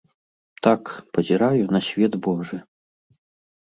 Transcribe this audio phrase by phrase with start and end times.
[0.67, 0.81] Так,
[1.19, 2.57] пазіраю на свет божы.